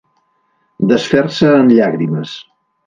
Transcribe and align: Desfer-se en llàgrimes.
Desfer-se 0.93 1.53
en 1.61 1.71
llàgrimes. 1.77 2.39